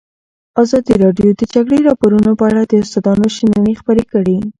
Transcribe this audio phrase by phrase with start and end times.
[0.61, 4.37] ازادي راډیو د د جګړې راپورونه په اړه د استادانو شننې خپرې کړي.